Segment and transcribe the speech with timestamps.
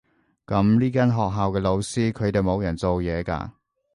[0.47, 3.51] 噉呢間學校嘅老師，佢哋冇人做嘢㗎？